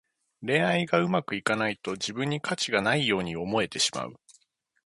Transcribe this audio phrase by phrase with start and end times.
[0.43, 4.19] 恋愛がうまくいかないと、自分に価値がないように思えてしまう。